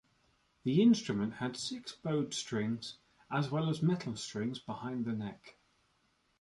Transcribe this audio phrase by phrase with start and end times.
[0.63, 2.97] The instrument had six bowed strings
[3.29, 5.57] as well as metal strings behind the neck.